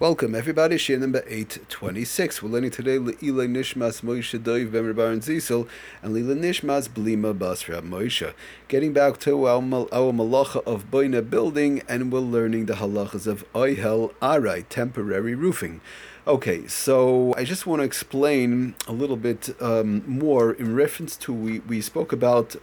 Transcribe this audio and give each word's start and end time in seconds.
Welcome, 0.00 0.34
everybody. 0.34 0.78
Shir 0.78 0.96
number 0.96 1.22
826. 1.26 2.42
We're 2.42 2.48
learning 2.48 2.70
today 2.70 2.96
Le'ila 2.96 3.46
Nishmas 3.46 4.00
Moshe 4.00 4.38
Doiv 4.38 4.72
Ben 4.72 4.90
Baron 4.94 5.20
Zisel 5.20 5.68
and 6.02 6.16
Le'ila 6.16 6.38
Nishmas 6.38 6.88
Blima 6.88 7.38
Basra 7.38 7.82
Moshe. 7.82 8.32
Getting 8.68 8.94
back 8.94 9.18
to 9.18 9.44
our, 9.44 9.58
our 9.58 10.10
malacha 10.10 10.64
of 10.64 10.90
Boina 10.90 11.28
building, 11.28 11.82
and 11.86 12.10
we're 12.10 12.20
learning 12.20 12.64
the 12.64 12.76
halachas 12.76 13.26
of 13.26 13.44
Oihel 13.52 14.14
Arai, 14.22 14.64
temporary 14.70 15.34
roofing. 15.34 15.82
Okay, 16.26 16.66
so 16.66 17.34
I 17.36 17.44
just 17.44 17.66
want 17.66 17.80
to 17.80 17.84
explain 17.84 18.76
a 18.88 18.92
little 18.92 19.18
bit 19.18 19.54
um, 19.60 20.02
more 20.06 20.54
in 20.54 20.74
reference 20.74 21.14
to 21.16 21.32
we, 21.34 21.58
we 21.58 21.82
spoke 21.82 22.10
about 22.10 22.56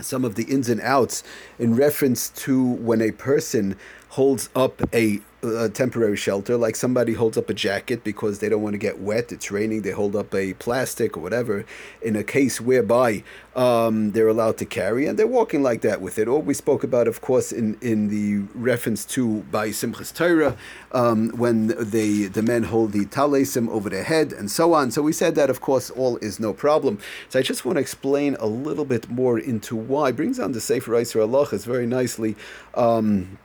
some 0.00 0.24
of 0.24 0.36
the 0.36 0.44
ins 0.44 0.68
and 0.68 0.80
outs 0.82 1.24
in 1.58 1.74
reference 1.74 2.28
to 2.28 2.62
when 2.62 3.02
a 3.02 3.10
person 3.10 3.76
holds 4.10 4.50
up 4.54 4.80
a 4.94 5.20
a 5.42 5.68
temporary 5.68 6.16
shelter, 6.16 6.56
like 6.56 6.74
somebody 6.74 7.12
holds 7.12 7.38
up 7.38 7.48
a 7.48 7.54
jacket 7.54 8.02
because 8.02 8.40
they 8.40 8.48
don't 8.48 8.62
want 8.62 8.74
to 8.74 8.78
get 8.78 9.00
wet. 9.00 9.30
It's 9.30 9.50
raining. 9.50 9.82
They 9.82 9.92
hold 9.92 10.16
up 10.16 10.34
a 10.34 10.54
plastic 10.54 11.16
or 11.16 11.20
whatever 11.20 11.64
in 12.02 12.16
a 12.16 12.24
case 12.24 12.60
whereby 12.60 13.22
um, 13.54 14.12
they're 14.12 14.28
allowed 14.28 14.58
to 14.58 14.64
carry, 14.64 15.06
and 15.06 15.18
they're 15.18 15.26
walking 15.26 15.62
like 15.62 15.80
that 15.82 16.00
with 16.00 16.18
it. 16.18 16.26
Or 16.26 16.40
we 16.42 16.54
spoke 16.54 16.82
about, 16.82 17.06
of 17.06 17.20
course, 17.20 17.52
in, 17.52 17.78
in 17.80 18.08
the 18.08 18.48
reference 18.54 19.04
to 19.06 19.42
by 19.50 19.68
Simchas 19.68 20.14
Torah, 20.14 20.56
um, 20.92 21.30
when 21.30 21.68
they 21.68 22.24
the 22.24 22.42
men 22.42 22.64
hold 22.64 22.92
the 22.92 23.04
talesim 23.06 23.68
over 23.68 23.88
their 23.88 24.04
head 24.04 24.32
and 24.32 24.50
so 24.50 24.74
on. 24.74 24.90
So 24.90 25.02
we 25.02 25.12
said 25.12 25.34
that, 25.36 25.50
of 25.50 25.60
course, 25.60 25.90
all 25.90 26.16
is 26.18 26.40
no 26.40 26.52
problem. 26.52 26.98
So 27.28 27.38
I 27.38 27.42
just 27.42 27.64
want 27.64 27.76
to 27.76 27.80
explain 27.80 28.36
a 28.40 28.46
little 28.46 28.84
bit 28.84 29.08
more 29.08 29.38
into 29.38 29.76
why. 29.76 30.10
Brings 30.10 30.40
on 30.40 30.52
the 30.52 30.60
Sefer 30.60 30.92
Yisrael 30.92 31.32
Allah 31.32 31.46
very 31.58 31.86
nicely. 31.86 32.34
Um, 32.74 33.38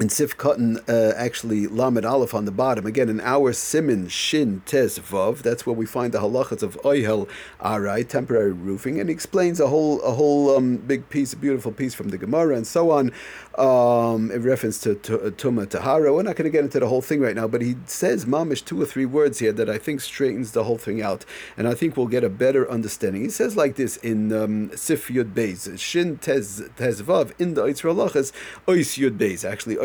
and 0.00 0.10
Sif 0.10 0.38
Katan, 0.38 0.82
uh, 0.88 1.14
actually 1.14 1.66
Lamed 1.66 2.06
Aleph 2.06 2.32
on 2.32 2.46
the 2.46 2.50
bottom. 2.50 2.86
Again, 2.86 3.10
in 3.10 3.20
our 3.20 3.52
Simin 3.52 4.08
Shin 4.08 4.62
Tes 4.64 4.98
Vav, 4.98 5.42
that's 5.42 5.66
where 5.66 5.76
we 5.76 5.84
find 5.84 6.14
the 6.14 6.20
halachas 6.20 6.62
of 6.62 6.80
Oihel 6.80 7.28
Arai, 7.60 8.08
temporary 8.08 8.52
roofing, 8.52 8.98
and 8.98 9.10
he 9.10 9.12
explains 9.12 9.60
a 9.60 9.66
whole 9.66 10.00
a 10.00 10.12
whole 10.12 10.56
um, 10.56 10.78
big 10.78 11.10
piece, 11.10 11.34
a 11.34 11.36
beautiful 11.36 11.70
piece 11.70 11.92
from 11.92 12.08
the 12.08 12.16
Gemara 12.16 12.56
and 12.56 12.66
so 12.66 12.90
on, 12.90 13.12
um, 13.58 14.30
in 14.30 14.42
reference 14.42 14.80
to, 14.80 14.92
uh, 14.92 15.30
Tuma 15.32 15.68
Tahara. 15.68 16.14
We're 16.14 16.22
not 16.22 16.36
going 16.36 16.50
to 16.50 16.50
get 16.50 16.64
into 16.64 16.80
the 16.80 16.88
whole 16.88 17.02
thing 17.02 17.20
right 17.20 17.36
now, 17.36 17.46
but 17.46 17.60
he 17.60 17.76
says 17.84 18.24
mamish 18.24 18.64
two 18.64 18.80
or 18.80 18.86
three 18.86 19.04
words 19.04 19.40
here 19.40 19.52
that 19.52 19.68
I 19.68 19.76
think 19.76 20.00
straightens 20.00 20.52
the 20.52 20.64
whole 20.64 20.78
thing 20.78 21.02
out, 21.02 21.26
and 21.58 21.68
I 21.68 21.74
think 21.74 21.98
we'll 21.98 22.06
get 22.06 22.24
a 22.24 22.30
better 22.30 22.68
understanding. 22.70 23.20
He 23.20 23.28
says 23.28 23.54
like 23.54 23.76
this 23.76 23.98
in 23.98 24.32
um, 24.32 24.74
Sif 24.74 25.08
Yud 25.08 25.34
Beis, 25.34 25.78
Shin 25.78 26.16
Tes 26.16 26.62
Tes 26.76 27.02
Vav 27.02 27.38
in 27.38 27.52
the 27.52 27.64
Eitzra 27.64 27.94
Halachas, 27.94 28.32
Ois 28.66 28.96
Yud 28.96 29.18
Beis, 29.18 29.46
actually 29.46 29.76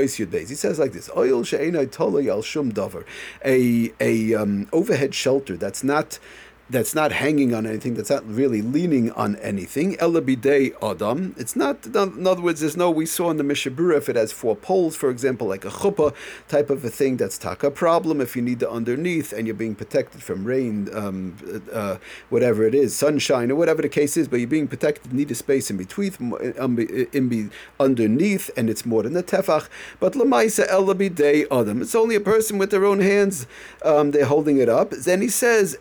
he 0.49 0.55
says 0.55 0.79
like 0.79 0.93
this: 0.93 1.09
Oil 1.15 1.43
she'enai 1.43 1.91
al 2.29 2.41
shum 2.41 2.71
davar, 2.71 3.05
a 3.43 3.91
a 3.99 4.33
um, 4.35 4.67
overhead 4.71 5.13
shelter 5.13 5.57
that's 5.57 5.83
not 5.83 6.19
that's 6.69 6.95
not 6.95 7.11
hanging 7.11 7.53
on 7.53 7.67
anything, 7.67 7.93
that's 7.93 8.09
not 8.09 8.25
really 8.27 8.61
leaning 8.61 9.11
on 9.11 9.35
anything. 9.37 9.95
Elabidei 9.97 10.73
adam. 10.81 11.35
It's 11.37 11.55
not, 11.55 11.85
in 11.85 12.25
other 12.25 12.41
words, 12.41 12.61
there's 12.61 12.75
no, 12.75 12.89
we 12.89 13.05
saw 13.05 13.29
in 13.29 13.37
the 13.37 13.43
Mishna 13.43 13.71
Brura, 13.71 13.97
if 13.97 14.09
it 14.09 14.15
has 14.15 14.31
four 14.31 14.55
poles, 14.55 14.95
for 14.95 15.09
example, 15.09 15.47
like 15.47 15.63
a 15.63 15.69
chuppah 15.69 16.13
type 16.47 16.71
of 16.71 16.83
a 16.83 16.89
thing, 16.89 17.17
that's 17.17 17.37
taka 17.37 17.69
problem. 17.69 18.19
If 18.19 18.35
you 18.35 18.41
need 18.41 18.59
the 18.59 18.69
underneath 18.69 19.31
and 19.31 19.45
you're 19.45 19.55
being 19.55 19.75
protected 19.75 20.23
from 20.23 20.43
rain, 20.43 20.89
um, 20.93 21.37
uh, 21.71 21.97
whatever 22.29 22.65
it 22.65 22.73
is, 22.73 22.95
sunshine, 22.95 23.51
or 23.51 23.55
whatever 23.55 23.83
the 23.83 23.89
case 23.89 24.17
is, 24.17 24.27
but 24.27 24.37
you're 24.37 24.47
being 24.47 24.67
protected, 24.67 25.13
need 25.13 25.29
a 25.29 25.35
space 25.35 25.69
in 25.69 25.77
between, 25.77 26.13
um, 26.57 26.79
in 26.79 27.51
underneath, 27.79 28.49
and 28.57 28.69
it's 28.71 28.85
more 28.85 29.03
than 29.03 29.15
a 29.15 29.23
tefach. 29.23 29.69
But 29.99 30.13
lamaisa 30.13 30.67
elabidei 30.67 31.45
adam. 31.51 31.81
It's 31.81 31.93
only 31.95 32.15
a 32.15 32.19
person 32.19 32.57
with 32.57 32.71
their 32.71 32.85
own 32.85 33.01
hands, 33.01 33.45
um, 33.83 34.11
they're 34.11 34.25
holding 34.25 34.57
it 34.57 34.69
up. 34.69 34.89
Then 34.91 35.21
he 35.21 35.27
says, 35.27 35.77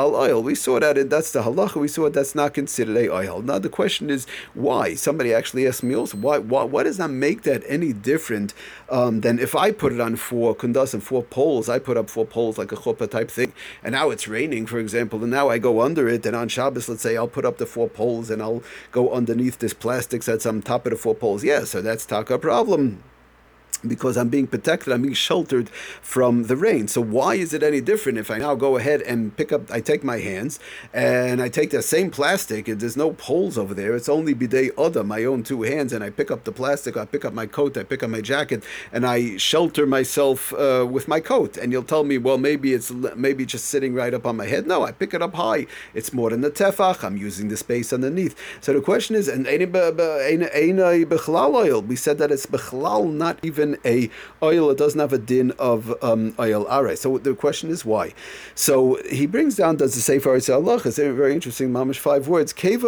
Eine 0.00 0.14
oil. 0.14 0.42
We 0.42 0.54
saw 0.54 0.80
that 0.80 1.10
that's 1.10 1.32
the 1.32 1.42
halacha. 1.42 1.76
We 1.80 1.88
saw 1.88 2.08
that's 2.08 2.34
not 2.34 2.54
considered 2.54 2.96
a 2.96 3.12
oil. 3.12 3.42
Now 3.42 3.58
the 3.58 3.68
question 3.68 4.08
is 4.08 4.26
why? 4.54 4.94
Somebody 4.94 5.34
actually 5.34 5.66
asked 5.66 5.82
me 5.82 5.94
also 5.94 6.16
why. 6.16 6.38
Why, 6.38 6.64
why 6.64 6.84
does 6.84 6.96
that 6.96 7.10
make 7.10 7.42
that 7.42 7.62
any 7.66 7.92
different 7.92 8.54
um, 8.88 9.20
than 9.20 9.38
if 9.38 9.54
I 9.54 9.72
put 9.72 9.92
it 9.92 10.00
on 10.00 10.16
four 10.16 10.54
kundas 10.56 10.94
and 10.94 11.02
four 11.02 11.22
poles? 11.22 11.68
I 11.68 11.78
put 11.78 11.96
up 11.96 12.08
four 12.08 12.24
poles 12.24 12.56
like 12.56 12.72
a 12.72 12.76
chuppah 12.76 13.10
type 13.10 13.30
thing, 13.30 13.52
and 13.82 13.92
now 13.92 14.10
it's 14.10 14.26
raining, 14.26 14.66
for 14.66 14.78
example, 14.78 15.22
and 15.22 15.30
now 15.30 15.48
I 15.48 15.58
go 15.58 15.82
under 15.82 16.08
it. 16.08 16.24
And 16.24 16.34
on 16.34 16.48
Shabbos, 16.48 16.88
let's 16.88 17.02
say 17.02 17.16
I'll 17.16 17.28
put 17.28 17.44
up 17.44 17.58
the 17.58 17.66
four 17.66 17.88
poles 17.88 18.30
and 18.30 18.42
I'll 18.42 18.62
go 18.92 19.12
underneath 19.12 19.58
this 19.58 19.74
plastic 19.74 20.24
that's 20.24 20.46
on 20.46 20.62
top 20.62 20.86
of 20.86 20.90
the 20.92 20.96
four 20.96 21.14
poles. 21.14 21.44
Yeah, 21.44 21.64
so 21.64 21.82
that's 21.82 22.06
taka 22.06 22.38
problem 22.38 23.02
because 23.86 24.16
I'm 24.16 24.28
being 24.28 24.46
protected, 24.46 24.92
I'm 24.92 25.02
being 25.02 25.14
sheltered 25.14 25.68
from 25.70 26.44
the 26.44 26.56
rain. 26.56 26.88
So 26.88 27.00
why 27.00 27.34
is 27.34 27.52
it 27.54 27.62
any 27.62 27.80
different 27.80 28.18
if 28.18 28.30
I 28.30 28.38
now 28.38 28.54
go 28.54 28.76
ahead 28.76 29.02
and 29.02 29.36
pick 29.36 29.52
up, 29.52 29.70
I 29.70 29.80
take 29.80 30.04
my 30.04 30.18
hands 30.18 30.60
and 30.92 31.40
I 31.42 31.48
take 31.48 31.70
the 31.70 31.82
same 31.82 32.10
plastic, 32.10 32.66
there's 32.66 32.96
no 32.96 33.12
poles 33.12 33.56
over 33.58 33.74
there, 33.74 33.94
it's 33.94 34.08
only 34.08 34.34
bidei 34.34 34.70
oda, 34.76 35.02
my 35.04 35.24
own 35.24 35.42
two 35.42 35.62
hands, 35.62 35.92
and 35.92 36.04
I 36.04 36.10
pick 36.10 36.30
up 36.30 36.44
the 36.44 36.52
plastic, 36.52 36.96
I 36.96 37.04
pick 37.04 37.24
up 37.24 37.32
my 37.32 37.46
coat, 37.46 37.76
I 37.76 37.82
pick 37.82 38.02
up 38.02 38.10
my 38.10 38.20
jacket, 38.20 38.62
and 38.92 39.06
I 39.06 39.36
shelter 39.36 39.86
myself 39.86 40.52
uh, 40.52 40.86
with 40.88 41.08
my 41.08 41.20
coat. 41.20 41.56
And 41.56 41.72
you'll 41.72 41.82
tell 41.82 42.04
me, 42.04 42.18
well, 42.18 42.38
maybe 42.38 42.74
it's 42.74 42.90
maybe 42.90 43.46
just 43.46 43.66
sitting 43.66 43.94
right 43.94 44.12
up 44.14 44.26
on 44.26 44.36
my 44.36 44.46
head. 44.46 44.66
No, 44.66 44.84
I 44.84 44.92
pick 44.92 45.14
it 45.14 45.22
up 45.22 45.34
high. 45.34 45.66
It's 45.94 46.12
more 46.12 46.30
than 46.30 46.40
the 46.40 46.50
tefach. 46.50 47.04
I'm 47.04 47.16
using 47.16 47.48
the 47.48 47.56
space 47.56 47.92
underneath. 47.92 48.36
So 48.60 48.72
the 48.72 48.80
question 48.80 49.16
is, 49.16 49.28
and 49.28 49.46
we 49.46 49.56
said 51.96 52.18
that 52.18 52.30
it's 52.30 52.46
bechlal, 52.46 53.12
not 53.12 53.38
even 53.42 53.69
a 53.84 54.10
oil, 54.42 54.70
it 54.70 54.78
doesn't 54.78 55.00
have 55.00 55.12
a 55.12 55.18
din 55.18 55.52
of 55.52 55.94
um, 56.02 56.34
oil 56.38 56.66
aray. 56.70 56.96
So 56.96 57.18
the 57.18 57.34
question 57.34 57.70
is 57.70 57.84
why. 57.84 58.14
So 58.54 58.98
he 59.10 59.26
brings 59.26 59.56
down, 59.56 59.76
does 59.76 59.94
the 59.94 60.00
Sefer 60.00 60.38
Allah, 60.52 60.80
it's 60.84 60.96
very 60.96 61.34
interesting, 61.34 61.70
mamish 61.70 61.98
five 61.98 62.28
words, 62.28 62.52
kaim 62.52 62.80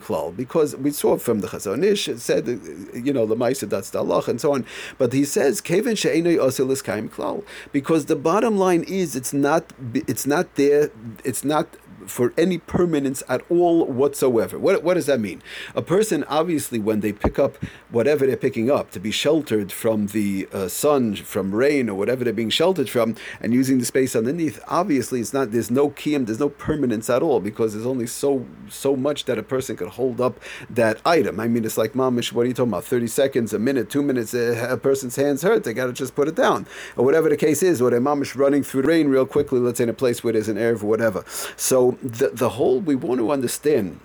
klal, 0.00 0.36
because 0.36 0.76
we 0.76 0.90
saw 0.90 1.16
from 1.16 1.40
the 1.40 1.48
Chazon 1.48 1.84
Ish, 1.84 2.08
it 2.08 2.20
said, 2.20 2.46
you 2.94 3.12
know, 3.12 3.26
the 3.26 3.36
Maisa, 3.36 3.68
that's 3.68 3.90
the 3.90 3.98
Allah, 3.98 4.22
and 4.28 4.40
so 4.40 4.54
on. 4.54 4.64
But 4.98 5.12
he 5.12 5.24
says, 5.24 5.60
kaim 5.60 5.84
klal, 5.84 7.44
because 7.72 8.06
the 8.06 8.16
bottom 8.16 8.56
line 8.56 8.82
is, 8.84 9.16
it's 9.16 9.32
not, 9.32 9.72
it's 9.94 10.26
not 10.26 10.54
there, 10.54 10.90
it's 11.24 11.44
not 11.44 11.68
for 12.06 12.32
any 12.36 12.58
permanence 12.58 13.22
at 13.28 13.42
all 13.48 13.86
whatsoever. 13.86 14.58
What, 14.58 14.82
what 14.82 14.94
does 14.94 15.06
that 15.06 15.20
mean? 15.20 15.42
A 15.74 15.82
person, 15.82 16.24
obviously, 16.28 16.78
when 16.78 17.00
they 17.00 17.12
pick 17.12 17.38
up 17.38 17.56
whatever 17.90 18.26
they're 18.26 18.36
picking 18.36 18.70
up 18.70 18.90
to 18.92 19.00
be 19.00 19.10
sheltered 19.10 19.72
from 19.72 20.08
the 20.08 20.48
uh, 20.52 20.68
sun, 20.68 21.16
from 21.16 21.54
rain, 21.54 21.88
or 21.88 21.94
whatever 21.94 22.24
they're 22.24 22.32
being 22.32 22.50
sheltered 22.50 22.88
from, 22.88 23.16
and 23.40 23.54
using 23.54 23.78
the 23.78 23.84
space 23.84 24.14
underneath, 24.14 24.60
obviously, 24.68 25.20
it's 25.20 25.32
not. 25.32 25.52
There's 25.52 25.70
no 25.70 25.90
kiyum, 25.90 26.26
there's 26.26 26.40
no 26.40 26.48
permanence 26.48 27.08
at 27.08 27.22
all 27.22 27.40
because 27.40 27.74
there's 27.74 27.86
only 27.86 28.06
so 28.06 28.46
so 28.68 28.96
much 28.96 29.24
that 29.24 29.38
a 29.38 29.42
person 29.42 29.76
could 29.76 29.88
hold 29.88 30.20
up 30.20 30.38
that 30.68 31.00
item. 31.06 31.40
I 31.40 31.48
mean, 31.48 31.64
it's 31.64 31.78
like 31.78 31.92
mamish. 31.92 32.32
What 32.32 32.42
are 32.42 32.48
you 32.48 32.54
talking 32.54 32.72
about? 32.72 32.84
Thirty 32.84 33.06
seconds, 33.06 33.52
a 33.52 33.58
minute, 33.58 33.90
two 33.90 34.02
minutes. 34.02 34.34
A, 34.34 34.72
a 34.72 34.76
person's 34.76 35.16
hands 35.16 35.42
hurt. 35.42 35.64
They 35.64 35.72
got 35.72 35.86
to 35.86 35.92
just 35.92 36.14
put 36.14 36.28
it 36.28 36.34
down, 36.34 36.66
or 36.96 37.04
whatever 37.04 37.28
the 37.28 37.36
case 37.36 37.62
is. 37.62 37.80
Or 37.80 37.88
a 37.88 38.00
mamish 38.00 38.36
running 38.36 38.62
through 38.62 38.82
the 38.82 38.88
rain 38.88 39.08
real 39.08 39.26
quickly. 39.26 39.60
Let's 39.60 39.78
say 39.78 39.84
in 39.84 39.90
a 39.90 39.94
place 39.94 40.24
where 40.24 40.32
there's 40.32 40.48
an 40.48 40.58
air 40.58 40.74
or 40.74 40.86
whatever. 40.86 41.24
So 41.56 41.93
the, 42.02 42.30
the 42.30 42.48
whole, 42.50 42.80
we 42.80 42.94
want 42.94 43.20
to 43.20 43.30
understand 43.30 44.00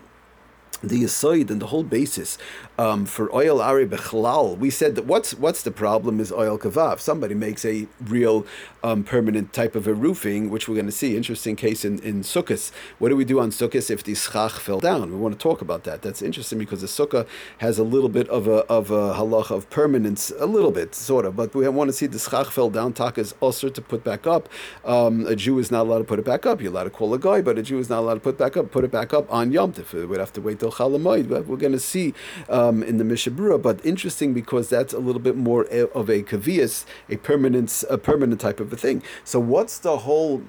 the 0.81 1.03
aside 1.03 1.51
and 1.51 1.61
the 1.61 1.67
whole 1.67 1.83
basis 1.83 2.37
um, 2.77 3.05
for 3.05 3.33
oil 3.35 3.61
ari 3.61 3.85
bechlal. 3.85 4.57
We 4.57 4.69
said 4.69 4.95
that 4.95 5.05
what's 5.05 5.33
what's 5.33 5.63
the 5.63 5.71
problem 5.71 6.19
is 6.19 6.31
oil 6.31 6.57
kavav. 6.57 6.99
Somebody 6.99 7.35
makes 7.35 7.65
a 7.65 7.87
real 8.01 8.45
um, 8.83 9.03
permanent 9.03 9.51
type 9.53 9.75
of 9.75 9.87
a 9.87 9.93
roofing, 9.93 10.49
which 10.49 10.67
we're 10.67 10.75
going 10.75 10.85
to 10.85 10.91
see. 10.91 11.17
Interesting 11.17 11.55
case 11.55 11.83
in 11.83 11.99
in 11.99 12.21
sukkahs. 12.21 12.71
What 12.97 13.09
do 13.09 13.15
we 13.15 13.25
do 13.25 13.39
on 13.39 13.51
sukkahs 13.51 13.89
if 13.89 14.03
the 14.03 14.15
schach 14.15 14.53
fell 14.53 14.79
down? 14.79 15.11
We 15.11 15.17
want 15.17 15.37
to 15.37 15.41
talk 15.41 15.61
about 15.61 15.83
that. 15.83 16.01
That's 16.01 16.21
interesting 16.21 16.59
because 16.59 16.81
the 16.81 16.87
sukkah 16.87 17.27
has 17.57 17.77
a 17.77 17.83
little 17.83 18.09
bit 18.09 18.29
of 18.29 18.47
a 18.47 18.59
of 18.77 18.91
a 18.91 19.13
halach 19.15 19.51
of 19.51 19.69
permanence, 19.69 20.31
a 20.39 20.45
little 20.45 20.71
bit 20.71 20.95
sort 20.95 21.25
of. 21.25 21.35
But 21.35 21.53
we 21.53 21.67
want 21.67 21.89
to 21.89 21.93
see 21.93 22.07
the 22.07 22.19
schach 22.19 22.47
fell 22.47 22.69
down. 22.69 22.93
Taka 22.93 23.21
is 23.21 23.35
also 23.41 23.69
to 23.69 23.81
put 23.81 24.03
back 24.03 24.25
up. 24.25 24.47
Um, 24.85 25.25
a 25.27 25.35
Jew 25.35 25.59
is 25.59 25.71
not 25.71 25.81
allowed 25.81 25.99
to 25.99 26.03
put 26.05 26.19
it 26.19 26.25
back 26.25 26.45
up. 26.45 26.61
You're 26.61 26.71
allowed 26.71 26.85
to 26.85 26.89
call 26.89 27.13
a 27.13 27.19
guy, 27.19 27.41
but 27.41 27.57
a 27.57 27.61
Jew 27.61 27.79
is 27.79 27.89
not 27.89 27.99
allowed 27.99 28.15
to 28.15 28.19
put 28.21 28.37
back 28.37 28.55
up. 28.55 28.71
Put 28.71 28.83
it 28.83 28.91
back 28.91 29.13
up 29.13 29.31
on 29.31 29.51
Yom 29.51 29.73
Tif. 29.73 29.93
We'd 30.07 30.19
have 30.19 30.33
to 30.33 30.41
wait 30.41 30.59
till 30.59 30.68
Chalamoid. 30.71 31.27
We're 31.45 31.57
going 31.57 31.73
to 31.73 31.79
see 31.79 32.13
um, 32.49 32.83
in 32.83 32.97
the 32.97 33.03
Mishna 33.03 33.33
Brura, 33.33 33.61
but 33.61 33.83
interesting 33.85 34.33
because 34.33 34.69
that's 34.69 34.93
a 34.93 34.99
little 34.99 35.21
bit 35.21 35.35
more 35.35 35.63
of 35.63 36.09
a 36.09 36.23
kavias, 36.23 36.85
a 37.09 37.17
permanent, 37.17 37.83
a 37.89 37.97
permanent 37.97 38.41
type 38.41 38.59
of 38.59 38.71
a 38.73 38.77
thing. 38.77 39.03
So 39.23 39.39
what's 39.39 39.79
the 39.79 39.99
whole 39.99 40.43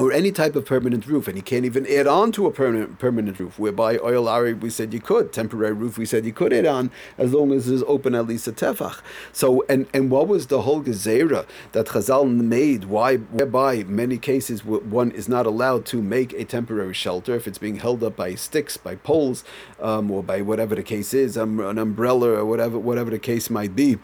or 0.00 0.12
any 0.12 0.32
type 0.32 0.56
of 0.56 0.64
permanent 0.64 1.06
roof, 1.06 1.28
and 1.28 1.36
you 1.36 1.42
can't 1.42 1.66
even 1.66 1.86
add 1.86 2.06
on 2.06 2.32
to 2.32 2.46
a 2.46 2.50
permanent 2.50 2.98
permanent 2.98 3.38
roof. 3.38 3.58
Whereby 3.58 3.98
oil 3.98 4.28
ari, 4.28 4.54
we 4.54 4.70
said 4.70 4.94
you 4.94 5.00
could 5.00 5.30
temporary 5.30 5.74
roof, 5.74 5.98
we 5.98 6.06
said 6.06 6.24
you 6.24 6.32
could 6.32 6.54
add 6.54 6.64
on 6.64 6.90
as 7.18 7.34
long 7.34 7.52
as 7.52 7.68
it's 7.68 7.84
open 7.86 8.14
at 8.14 8.26
least 8.26 8.48
a 8.48 8.52
tefach. 8.52 9.02
So, 9.32 9.62
and 9.68 9.86
and 9.92 10.10
what 10.10 10.26
was 10.26 10.46
the 10.46 10.62
whole 10.62 10.82
gezerah 10.82 11.46
that 11.72 11.86
Chazal 11.86 12.34
made? 12.34 12.84
Why, 12.84 13.16
whereby 13.18 13.84
many 13.84 14.16
cases 14.16 14.64
one 14.64 15.10
is 15.10 15.28
not 15.28 15.44
allowed 15.44 15.84
to 15.86 16.00
make 16.00 16.32
a 16.32 16.44
temporary 16.44 16.94
shelter 16.94 17.34
if 17.34 17.46
it's 17.46 17.58
being 17.58 17.76
held 17.76 18.02
up 18.02 18.16
by 18.16 18.34
sticks, 18.36 18.78
by 18.78 18.96
poles, 18.96 19.44
um, 19.80 20.10
or 20.10 20.22
by 20.22 20.40
whatever 20.40 20.74
the 20.74 20.82
case 20.82 21.12
is, 21.12 21.36
um, 21.36 21.60
an 21.60 21.76
umbrella 21.76 22.30
or 22.30 22.46
whatever 22.46 22.78
whatever 22.78 23.10
the 23.10 23.18
case 23.18 23.50
might 23.50 23.76
be. 23.76 23.98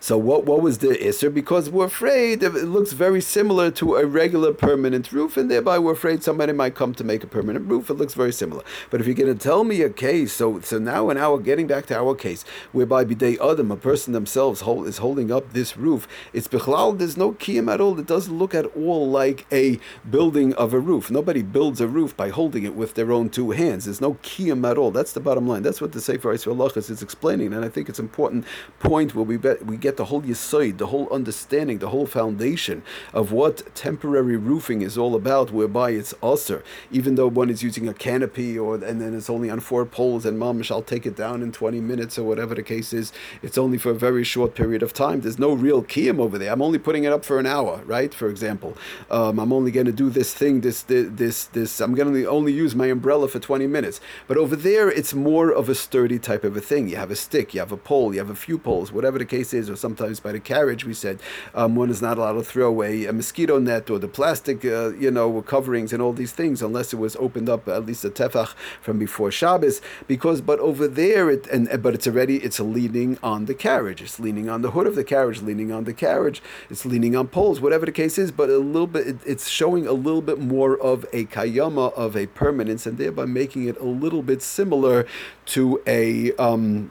So 0.00 0.18
what 0.18 0.44
what 0.44 0.62
was 0.62 0.78
the 0.78 0.88
isser? 0.88 1.32
Because 1.32 1.70
we're 1.70 1.86
afraid 1.86 2.42
it 2.42 2.52
looks 2.52 2.92
very 2.92 3.20
similar 3.20 3.70
to 3.72 3.96
a 3.96 4.06
regular 4.06 4.52
permanent 4.52 5.12
roof, 5.12 5.36
and 5.36 5.50
thereby 5.50 5.78
we're 5.78 5.92
afraid 5.92 6.22
somebody 6.22 6.52
might 6.52 6.74
come 6.74 6.94
to 6.94 7.04
make 7.04 7.24
a 7.24 7.26
permanent 7.26 7.68
roof. 7.68 7.90
It 7.90 7.94
looks 7.94 8.14
very 8.14 8.32
similar. 8.32 8.62
But 8.90 9.00
if 9.00 9.06
you're 9.06 9.14
going 9.14 9.36
to 9.36 9.42
tell 9.42 9.64
me 9.64 9.82
a 9.82 9.90
case, 9.90 10.32
so 10.32 10.60
so 10.60 10.78
now 10.78 11.10
in 11.10 11.16
our 11.16 11.38
getting 11.38 11.66
back 11.66 11.86
to 11.86 11.96
our 11.96 12.14
case, 12.14 12.44
whereby 12.72 13.04
bidei 13.04 13.38
adam, 13.40 13.70
a 13.70 13.76
person 13.76 14.12
themselves 14.12 14.62
hold, 14.62 14.86
is 14.86 14.98
holding 14.98 15.32
up 15.32 15.52
this 15.52 15.76
roof, 15.76 16.06
it's 16.32 16.48
bichlal. 16.48 16.98
There's 16.98 17.16
no 17.16 17.32
kiyam 17.32 17.72
at 17.72 17.80
all. 17.80 17.98
It 17.98 18.06
doesn't 18.06 18.38
look 18.38 18.54
at 18.54 18.66
all 18.76 19.08
like 19.08 19.46
a 19.50 19.78
building 20.08 20.54
of 20.54 20.72
a 20.74 20.78
roof. 20.78 21.10
Nobody 21.10 21.42
builds 21.42 21.80
a 21.80 21.88
roof 21.88 22.16
by 22.16 22.28
holding 22.28 22.64
it 22.64 22.74
with 22.74 22.94
their 22.94 23.12
own 23.12 23.30
two 23.30 23.52
hands. 23.52 23.86
There's 23.86 24.00
no 24.00 24.14
kiyam 24.14 24.68
at 24.68 24.78
all. 24.78 24.90
That's 24.90 25.12
the 25.12 25.20
bottom 25.20 25.48
line. 25.48 25.62
That's 25.62 25.80
what 25.80 25.92
the 25.92 26.00
Sefer 26.00 26.34
Yisrael 26.34 26.76
is 26.76 27.02
explaining, 27.02 27.52
and 27.52 27.64
I 27.64 27.68
think 27.68 27.88
it's 27.88 27.98
an 27.98 28.04
important 28.04 28.44
point 28.78 29.14
where 29.14 29.24
we 29.24 29.36
bet, 29.36 29.64
we 29.64 29.76
get 29.80 29.96
the 29.96 30.06
whole 30.06 30.22
yisoid, 30.22 30.78
the 30.78 30.88
whole 30.88 31.08
understanding, 31.10 31.78
the 31.78 31.90
whole 31.90 32.06
foundation 32.06 32.82
of 33.12 33.32
what 33.32 33.74
temporary 33.74 34.36
roofing 34.36 34.82
is 34.82 34.98
all 34.98 35.14
about, 35.14 35.52
whereby 35.52 35.90
it's 35.90 36.14
usher, 36.22 36.62
even 36.90 37.14
though 37.14 37.28
one 37.28 37.50
is 37.50 37.62
using 37.62 37.88
a 37.88 37.94
canopy 37.94 38.58
or 38.58 38.74
and 38.76 39.00
then 39.00 39.14
it's 39.14 39.30
only 39.30 39.50
on 39.50 39.60
four 39.60 39.84
poles, 39.84 40.24
and 40.24 40.38
mom 40.38 40.62
shall 40.62 40.82
take 40.82 41.06
it 41.06 41.16
down 41.16 41.42
in 41.42 41.52
20 41.52 41.80
minutes 41.80 42.18
or 42.18 42.24
whatever 42.24 42.54
the 42.54 42.62
case 42.62 42.92
is. 42.92 43.12
It's 43.42 43.58
only 43.58 43.78
for 43.78 43.90
a 43.90 43.94
very 43.94 44.24
short 44.24 44.54
period 44.54 44.82
of 44.82 44.92
time. 44.92 45.20
There's 45.20 45.38
no 45.38 45.52
real 45.52 45.82
kiyam 45.82 46.18
over 46.18 46.38
there. 46.38 46.52
I'm 46.52 46.62
only 46.62 46.78
putting 46.78 47.04
it 47.04 47.12
up 47.12 47.24
for 47.24 47.38
an 47.38 47.46
hour, 47.46 47.82
right? 47.84 48.12
For 48.12 48.28
example, 48.28 48.76
um, 49.10 49.38
I'm 49.38 49.52
only 49.52 49.70
going 49.70 49.86
to 49.86 49.92
do 49.92 50.10
this 50.10 50.34
thing, 50.34 50.60
this 50.60 50.82
this 50.82 51.44
this. 51.44 51.80
I'm 51.80 51.94
going 51.94 52.12
to 52.12 52.24
only 52.26 52.52
use 52.52 52.74
my 52.74 52.86
umbrella 52.86 53.28
for 53.28 53.38
20 53.38 53.66
minutes. 53.66 54.00
But 54.26 54.36
over 54.36 54.56
there, 54.56 54.90
it's 54.90 55.14
more 55.14 55.50
of 55.50 55.68
a 55.68 55.74
sturdy 55.74 56.18
type 56.18 56.44
of 56.44 56.56
a 56.56 56.60
thing. 56.60 56.88
You 56.88 56.96
have 56.96 57.10
a 57.10 57.16
stick, 57.16 57.54
you 57.54 57.60
have 57.60 57.72
a 57.72 57.76
pole, 57.76 58.12
you 58.14 58.20
have 58.20 58.30
a 58.30 58.34
few 58.34 58.58
poles, 58.58 58.92
whatever 58.92 59.18
the 59.18 59.24
case 59.24 59.52
is, 59.52 59.67
or 59.68 59.76
sometimes 59.76 60.20
by 60.20 60.32
the 60.32 60.40
carriage, 60.40 60.84
we 60.84 60.94
said 60.94 61.20
um, 61.54 61.76
one 61.76 61.90
is 61.90 62.02
not 62.02 62.18
allowed 62.18 62.34
to 62.34 62.42
throw 62.42 62.68
away 62.68 63.06
a 63.06 63.12
mosquito 63.12 63.58
net 63.58 63.90
or 63.90 63.98
the 63.98 64.08
plastic, 64.08 64.64
uh, 64.64 64.90
you 64.90 65.10
know, 65.10 65.42
coverings 65.42 65.92
and 65.92 66.02
all 66.02 66.12
these 66.12 66.32
things 66.32 66.62
unless 66.62 66.92
it 66.92 66.96
was 66.96 67.16
opened 67.16 67.48
up 67.48 67.68
at 67.68 67.86
least 67.86 68.04
a 68.04 68.10
tefach 68.10 68.54
from 68.80 68.98
before 68.98 69.30
Shabbos. 69.30 69.80
Because, 70.06 70.40
but 70.40 70.58
over 70.60 70.88
there, 70.88 71.30
it 71.30 71.46
and 71.48 71.82
but 71.82 71.94
it's 71.94 72.06
already 72.06 72.36
it's 72.38 72.60
leaning 72.60 73.18
on 73.22 73.46
the 73.46 73.54
carriage. 73.54 74.02
It's 74.02 74.20
leaning 74.20 74.48
on 74.48 74.62
the 74.62 74.72
hood 74.72 74.86
of 74.86 74.94
the 74.94 75.04
carriage, 75.04 75.42
leaning 75.42 75.72
on 75.72 75.84
the 75.84 75.94
carriage. 75.94 76.42
It's 76.70 76.84
leaning 76.84 77.16
on 77.16 77.28
poles, 77.28 77.60
whatever 77.60 77.86
the 77.86 77.92
case 77.92 78.18
is. 78.18 78.32
But 78.32 78.50
a 78.50 78.58
little 78.58 78.86
bit, 78.86 79.06
it, 79.06 79.16
it's 79.26 79.48
showing 79.48 79.86
a 79.86 79.92
little 79.92 80.22
bit 80.22 80.38
more 80.38 80.78
of 80.78 81.04
a 81.12 81.24
kayama 81.26 81.92
of 81.94 82.16
a 82.16 82.26
permanence, 82.26 82.86
and 82.86 82.98
thereby 82.98 83.26
making 83.26 83.66
it 83.66 83.78
a 83.80 83.84
little 83.84 84.22
bit 84.22 84.42
similar 84.42 85.06
to 85.46 85.80
a. 85.86 86.32
Um, 86.36 86.90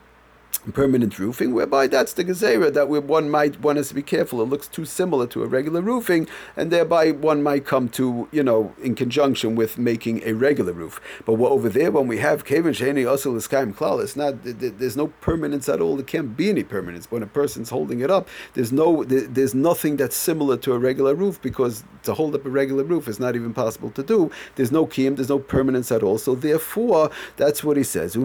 permanent 0.72 1.20
roofing, 1.20 1.54
whereby 1.54 1.88
that's 1.88 2.14
the 2.14 2.24
gezerah 2.24 2.74
that 2.74 2.90
one 2.90 3.30
might 3.30 3.60
one 3.62 3.76
has 3.76 3.90
to 3.90 3.96
be 3.96 4.02
careful. 4.02 4.42
It 4.42 4.46
looks 4.46 4.68
too 4.68 4.86
similar 4.86 5.28
to 5.28 5.44
a 5.44 5.48
regular 5.48 5.82
roofing, 5.82 6.28
and 6.56 6.72
thereby 6.72 7.12
one 7.12 7.44
might 7.44 7.66
come 7.66 7.90
to 7.90 8.28
you 8.32 8.44
know 8.44 8.74
in 8.82 8.96
conjunction 8.96 9.56
with 9.56 9.78
making 9.78 10.24
a 10.24 10.34
regular 10.34 10.74
roof. 10.74 11.00
But 11.26 11.34
what, 11.34 11.52
over 11.52 11.70
there, 11.70 11.92
when 11.92 12.08
we 12.08 12.20
have 12.20 12.46
kevin 12.46 12.74
sheni 12.74 13.10
also 13.10 13.32
l'skaim 13.32 13.74
klal, 13.74 14.04
it's 14.04 14.16
not 14.16 14.36
there's 14.44 14.98
no 14.98 15.08
permanence 15.22 15.70
at 15.70 15.82
all. 15.82 15.96
There 15.96 16.06
can't 16.06 16.36
be 16.36 16.50
any 16.50 16.64
permanence 16.64 17.10
when 17.12 17.24
a 17.24 17.28
person's 17.28 17.70
holding 17.70 18.00
it 18.02 18.12
up. 18.12 18.28
There's 18.54 18.72
no 18.72 19.04
there's 19.04 19.56
nothing 19.56 19.98
that's 19.98 20.16
similar 20.16 20.58
to 20.58 20.74
a 20.74 20.80
regular 20.80 21.16
roof 21.16 21.42
because 21.42 21.84
to 22.04 22.14
hold 22.14 22.36
up 22.36 22.46
a 22.46 22.50
regular 22.50 22.84
roof 22.84 23.08
is 23.08 23.20
not 23.20 23.36
even 23.36 23.54
possible 23.54 23.90
to 23.92 24.04
do. 24.04 24.32
There's 24.56 24.72
no 24.72 24.86
kiyum, 24.86 25.16
there's 25.16 25.30
no 25.30 25.40
permanence 25.40 25.92
at 25.92 26.04
all. 26.04 26.18
So 26.18 26.36
therefore, 26.36 27.12
that's 27.38 27.64
what 27.64 27.78
he 27.78 27.84
says 27.84 28.18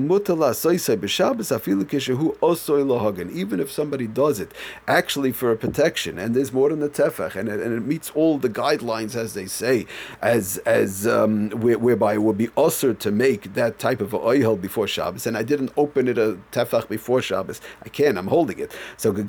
even 3.30 3.60
if 3.60 3.70
somebody 3.70 4.06
does 4.06 4.40
it 4.40 4.52
actually 4.88 5.32
for 5.32 5.50
a 5.50 5.56
protection, 5.56 6.18
and 6.18 6.34
there's 6.34 6.52
more 6.52 6.70
than 6.70 6.80
the 6.80 6.88
tefach, 6.88 7.36
and 7.36 7.48
it, 7.48 7.60
and 7.60 7.76
it 7.76 7.84
meets 7.84 8.10
all 8.10 8.38
the 8.38 8.48
guidelines 8.48 9.16
as 9.16 9.34
they 9.34 9.46
say, 9.46 9.86
as 10.20 10.58
as 10.58 11.06
um, 11.06 11.50
whereby 11.50 12.14
it 12.14 12.22
would 12.22 12.38
be 12.38 12.48
usher 12.56 12.94
to 12.94 13.10
make 13.10 13.54
that 13.54 13.78
type 13.78 14.00
of 14.00 14.12
a 14.12 14.18
oil 14.18 14.56
before 14.56 14.88
Shabbos, 14.88 15.26
and 15.26 15.36
I 15.36 15.42
didn't 15.42 15.72
open 15.76 16.08
it 16.08 16.18
a 16.18 16.38
tefach 16.52 16.88
before 16.88 17.22
Shabbos. 17.22 17.60
I 17.84 17.88
can, 17.88 18.16
I'm 18.16 18.28
holding 18.28 18.58
it. 18.58 18.72
So 18.96 19.12
one 19.12 19.22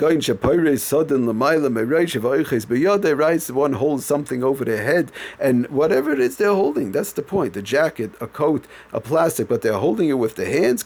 holds 3.74 4.06
something 4.06 4.44
over 4.44 4.66
their 4.66 4.84
head, 4.84 5.12
and 5.40 5.68
whatever 5.70 6.12
it 6.12 6.20
is 6.20 6.38
they're 6.38 6.54
holding, 6.54 6.92
that's 6.92 7.14
the 7.14 7.22
point. 7.22 7.54
The 7.54 7.62
jacket, 7.62 8.12
a 8.20 8.28
coat, 8.28 8.66
a 8.92 9.00
plastic, 9.00 9.48
but 9.48 9.62
they're 9.62 9.74
holding 9.74 10.10
it 10.10 10.14
with 10.14 10.36
the 10.36 10.46
hands. 10.46 10.84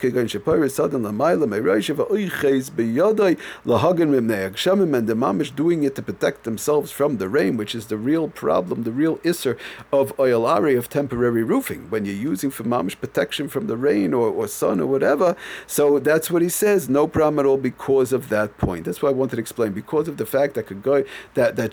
Oiches 2.09 2.69
beyadai 2.69 3.38
lahagan 3.65 4.09
mimnei 4.09 4.50
agshamim, 4.50 4.95
and 4.98 5.07
the 5.07 5.13
mamish 5.13 5.56
doing 5.56 5.83
it 5.83 5.95
to 5.95 6.01
protect 6.01 6.44
themselves 6.44 6.92
from 6.92 7.18
the 7.18 7.30
rain, 7.30 7.57
which 7.57 7.75
is 7.75 7.88
the 7.88 7.98
real 7.98 8.27
problem, 8.27 8.83
the 8.83 8.92
real 8.92 9.18
isser 9.18 9.57
of 9.92 10.15
oilari 10.18 10.77
of 10.77 10.89
temporary 10.89 11.44
roofing 11.44 11.89
when 11.89 12.06
you're 12.06 12.15
using 12.15 12.50
for 12.50 12.63
mamish 12.63 13.00
protection 13.00 13.48
from 13.48 13.68
the 13.68 13.77
rain 13.77 14.13
or, 14.13 14.30
or 14.30 14.48
sun 14.48 14.80
or 14.80 14.88
whatever. 14.88 15.36
So 15.65 16.00
that's 16.00 16.31
what 16.31 16.42
he 16.42 16.50
says. 16.50 16.89
No 16.89 17.07
problem 17.07 17.39
at 17.39 17.45
all 17.45 17.57
because 17.57 18.12
of 18.13 18.30
that 18.30 18.57
point. 18.57 18.86
That's 18.86 19.01
why 19.01 19.09
I 19.09 19.13
wanted 19.13 19.38
to 19.38 19.42
explain 19.42 19.74
because 19.74 20.07
of 20.07 20.18
the 20.18 20.25
fact 20.25 20.56
that 20.56 20.68
could 20.68 20.83
go 20.83 21.04
that 21.33 21.56
that 21.56 21.71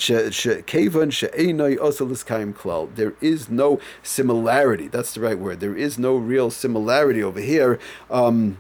kevan 0.67 1.11
she'enai 1.11 1.77
osalis 1.79 2.25
kaim 2.25 2.53
klal. 2.55 2.95
There 2.95 3.15
is 3.21 3.49
no 3.49 3.81
similarity. 4.03 4.89
That's 4.89 5.15
the 5.15 5.21
right 5.21 5.39
word. 5.39 5.61
There 5.61 5.77
is 5.77 5.99
no 5.99 6.17
real 6.17 6.51
similarity 6.51 7.23
over 7.23 7.41
here. 7.41 7.79
Um, 8.11 8.59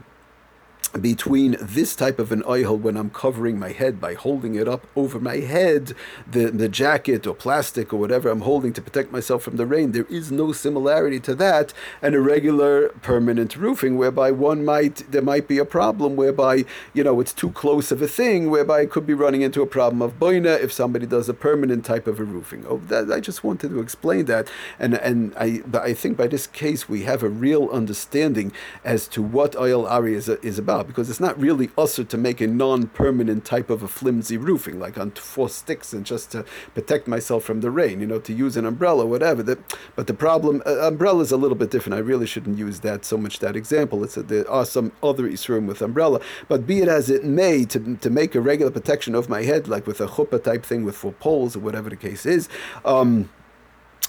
between 0.88 1.56
this 1.60 1.94
type 1.96 2.18
of 2.18 2.32
an 2.32 2.42
oihel 2.42 2.78
when 2.78 2.96
I'm 2.96 3.10
covering 3.10 3.58
my 3.58 3.72
head 3.72 4.00
by 4.00 4.14
holding 4.14 4.54
it 4.54 4.68
up 4.68 4.86
over 4.94 5.18
my 5.18 5.36
head, 5.36 5.94
the, 6.30 6.50
the 6.50 6.68
jacket 6.68 7.26
or 7.26 7.34
plastic 7.34 7.92
or 7.92 7.96
whatever 7.98 8.28
I'm 8.28 8.42
holding 8.42 8.72
to 8.74 8.82
protect 8.82 9.12
myself 9.12 9.42
from 9.42 9.56
the 9.56 9.66
rain, 9.66 9.92
there 9.92 10.06
is 10.10 10.30
no 10.30 10.52
similarity 10.52 11.20
to 11.20 11.34
that 11.36 11.72
and 12.02 12.14
a 12.14 12.20
regular 12.20 12.88
permanent 13.02 13.56
roofing 13.56 13.96
whereby 13.96 14.30
one 14.30 14.64
might, 14.64 15.10
there 15.10 15.22
might 15.22 15.48
be 15.48 15.58
a 15.58 15.64
problem 15.64 16.16
whereby, 16.16 16.64
you 16.92 17.04
know, 17.04 17.20
it's 17.20 17.32
too 17.32 17.50
close 17.50 17.90
of 17.90 18.02
a 18.02 18.08
thing 18.08 18.50
whereby 18.50 18.82
it 18.82 18.90
could 18.90 19.06
be 19.06 19.14
running 19.14 19.42
into 19.42 19.62
a 19.62 19.66
problem 19.66 20.02
of 20.02 20.18
boina 20.18 20.60
if 20.60 20.72
somebody 20.72 21.06
does 21.06 21.28
a 21.28 21.34
permanent 21.34 21.84
type 21.84 22.06
of 22.06 22.20
a 22.20 22.24
roofing. 22.24 22.64
Oh, 22.68 22.78
that, 22.88 23.10
I 23.10 23.20
just 23.20 23.44
wanted 23.44 23.70
to 23.70 23.80
explain 23.80 24.26
that. 24.26 24.48
And, 24.78 24.94
and 24.94 25.34
I, 25.38 25.62
I 25.72 25.94
think 25.94 26.16
by 26.16 26.26
this 26.26 26.46
case 26.46 26.88
we 26.88 27.02
have 27.02 27.22
a 27.22 27.28
real 27.28 27.68
understanding 27.70 28.52
as 28.84 29.08
to 29.08 29.22
what 29.22 29.56
oil 29.56 29.86
ari 29.86 30.14
is, 30.14 30.28
is 30.28 30.58
about 30.58 30.73
because 30.82 31.08
it's 31.10 31.20
not 31.20 31.38
really 31.38 31.70
usher 31.78 32.04
to 32.04 32.16
make 32.16 32.40
a 32.40 32.46
non-permanent 32.46 33.44
type 33.44 33.70
of 33.70 33.82
a 33.82 33.88
flimsy 33.88 34.36
roofing, 34.36 34.78
like 34.80 34.98
on 34.98 35.10
four 35.12 35.48
sticks 35.48 35.92
and 35.92 36.04
just 36.04 36.32
to 36.32 36.44
protect 36.74 37.06
myself 37.06 37.44
from 37.44 37.60
the 37.60 37.70
rain, 37.70 38.00
you 38.00 38.06
know, 38.06 38.18
to 38.20 38.32
use 38.32 38.56
an 38.56 38.64
umbrella, 38.64 39.06
whatever. 39.06 39.42
That, 39.42 39.58
but 39.94 40.06
the 40.06 40.14
problem, 40.14 40.62
uh, 40.66 40.86
umbrella 40.88 41.20
is 41.20 41.32
a 41.32 41.36
little 41.36 41.56
bit 41.56 41.70
different. 41.70 41.94
I 41.94 42.00
really 42.00 42.26
shouldn't 42.26 42.58
use 42.58 42.80
that 42.80 43.04
so 43.04 43.16
much 43.16 43.38
that 43.40 43.56
example. 43.56 44.02
It's 44.02 44.16
a, 44.16 44.22
there 44.22 44.50
are 44.50 44.64
some 44.64 44.92
other 45.02 45.24
issurim 45.24 45.66
with 45.66 45.82
umbrella, 45.82 46.20
but 46.48 46.66
be 46.66 46.80
it 46.80 46.88
as 46.88 47.10
it 47.10 47.24
may, 47.24 47.64
to, 47.66 47.96
to 47.96 48.10
make 48.10 48.34
a 48.34 48.40
regular 48.40 48.70
protection 48.70 49.14
of 49.14 49.28
my 49.28 49.42
head, 49.42 49.68
like 49.68 49.86
with 49.86 50.00
a 50.00 50.06
chuppah 50.06 50.42
type 50.42 50.64
thing 50.64 50.84
with 50.84 50.96
four 50.96 51.12
poles 51.12 51.56
or 51.56 51.60
whatever 51.60 51.90
the 51.90 51.96
case 51.96 52.26
is. 52.26 52.48
Um, 52.84 53.28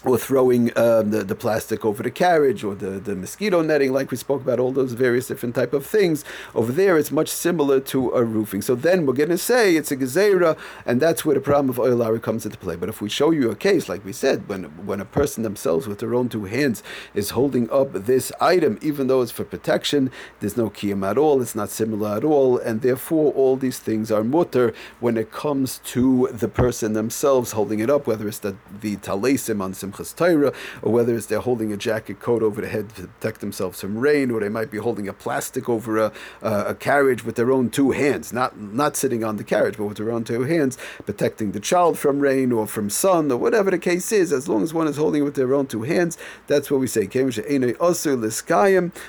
or 0.03 0.17
throwing 0.17 0.75
um, 0.77 1.11
the, 1.11 1.23
the 1.23 1.35
plastic 1.35 1.85
over 1.85 2.03
the 2.03 2.11
carriage 2.11 2.63
or 2.63 2.75
the, 2.75 2.91
the 2.99 3.15
mosquito 3.15 3.61
netting, 3.61 3.93
like 3.93 4.11
we 4.11 4.17
spoke 4.17 4.41
about, 4.41 4.59
all 4.59 4.71
those 4.71 4.93
various 4.93 5.27
different 5.27 5.55
type 5.55 5.73
of 5.73 5.85
things. 5.85 6.23
Over 6.53 6.71
there, 6.71 6.97
it's 6.97 7.11
much 7.11 7.29
similar 7.29 7.79
to 7.81 8.11
a 8.11 8.23
roofing. 8.23 8.61
So 8.61 8.75
then 8.75 9.05
we're 9.05 9.13
going 9.13 9.29
to 9.29 9.37
say 9.37 9.75
it's 9.75 9.91
a 9.91 9.97
gezerah, 9.97 10.57
and 10.85 11.01
that's 11.01 11.25
where 11.25 11.35
the 11.35 11.41
problem 11.41 11.69
of 11.69 11.77
oilari 11.77 12.21
comes 12.21 12.45
into 12.45 12.57
play. 12.57 12.75
But 12.75 12.89
if 12.89 13.01
we 13.01 13.09
show 13.09 13.31
you 13.31 13.51
a 13.51 13.55
case, 13.55 13.87
like 13.89 14.03
we 14.03 14.13
said, 14.13 14.47
when 14.49 14.63
when 14.85 14.99
a 14.99 15.05
person 15.05 15.43
themselves 15.43 15.87
with 15.87 15.99
their 15.99 16.13
own 16.13 16.29
two 16.29 16.45
hands 16.45 16.83
is 17.13 17.31
holding 17.31 17.69
up 17.69 17.93
this 17.93 18.31
item, 18.39 18.79
even 18.81 19.07
though 19.07 19.21
it's 19.21 19.31
for 19.31 19.43
protection, 19.43 20.11
there's 20.39 20.57
no 20.57 20.69
kiyam 20.69 21.05
at 21.09 21.17
all, 21.17 21.41
it's 21.41 21.55
not 21.55 21.69
similar 21.69 22.17
at 22.17 22.23
all, 22.23 22.57
and 22.57 22.81
therefore 22.81 23.31
all 23.33 23.55
these 23.55 23.79
things 23.79 24.11
are 24.11 24.23
mutter 24.23 24.73
when 24.99 25.17
it 25.17 25.31
comes 25.31 25.79
to 25.79 26.29
the 26.31 26.47
person 26.47 26.93
themselves 26.93 27.51
holding 27.51 27.79
it 27.79 27.89
up, 27.89 28.07
whether 28.07 28.27
it's 28.27 28.39
the, 28.39 28.55
the 28.81 28.95
talesim 28.97 29.61
on 29.61 29.73
Simchas 29.91 30.15
Torah, 30.15 30.53
or 30.81 30.91
whether 30.91 31.15
it's 31.15 31.27
they're 31.27 31.39
holding 31.39 31.71
a 31.71 31.77
jacket 31.77 32.19
coat 32.19 32.43
over 32.43 32.61
the 32.61 32.67
head 32.67 32.89
to 32.95 33.07
protect 33.07 33.41
themselves 33.41 33.81
from 33.81 33.97
rain, 33.97 34.31
or 34.31 34.39
they 34.39 34.49
might 34.49 34.71
be 34.71 34.77
holding 34.77 35.07
a 35.07 35.13
plastic 35.13 35.69
over 35.69 35.97
a, 35.97 36.11
a, 36.41 36.75
carriage 36.75 37.23
with 37.23 37.35
their 37.35 37.51
own 37.51 37.69
two 37.69 37.91
hands, 37.91 38.33
not 38.33 38.59
not 38.59 38.95
sitting 38.95 39.23
on 39.23 39.37
the 39.37 39.43
carriage, 39.43 39.77
but 39.77 39.85
with 39.85 39.97
their 39.97 40.11
own 40.11 40.23
two 40.23 40.43
hands, 40.43 40.77
protecting 41.05 41.51
the 41.51 41.59
child 41.59 41.97
from 41.97 42.19
rain 42.19 42.51
or 42.51 42.67
from 42.67 42.89
sun, 42.89 43.31
or 43.31 43.37
whatever 43.37 43.71
the 43.71 43.77
case 43.77 44.11
is. 44.11 44.31
As 44.31 44.47
long 44.47 44.63
as 44.63 44.73
one 44.73 44.87
is 44.87 44.97
holding 44.97 45.21
it 45.21 45.25
with 45.25 45.35
their 45.35 45.53
own 45.53 45.67
two 45.67 45.83
hands, 45.83 46.17
that's 46.47 46.69
what 46.69 46.79
we 46.79 46.87
say. 46.87 47.05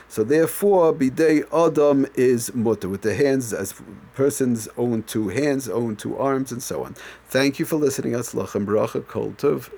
So 0.09 0.25
therefore, 0.25 0.95
bidei 0.95 1.45
adam 1.52 2.06
is 2.14 2.54
mutter 2.54 2.88
with 2.88 3.02
the 3.02 3.14
hands 3.14 3.52
as 3.52 3.75
person's 4.14 4.68
own 4.76 5.02
two 5.02 5.28
hands, 5.28 5.68
own 5.68 5.97
two 5.97 6.16
arms, 6.16 6.52
and 6.52 6.62
so 6.62 6.85
on. 6.85 6.95
Thank 7.28 7.59
you 7.59 7.64
for 7.64 7.76
listening. 7.76 8.12
Atzlach 8.12 8.54
and 8.54 8.66
bracha 8.66 9.06
kol 9.06 9.33
tov. 9.33 9.71